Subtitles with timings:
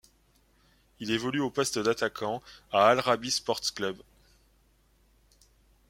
[0.99, 3.95] Il évolue au poste d'attaquant à Al-Arabi Sports Club.